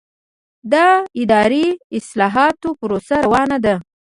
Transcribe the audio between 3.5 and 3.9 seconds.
ده؟